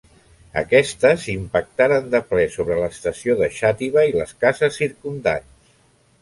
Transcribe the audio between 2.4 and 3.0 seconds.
sobre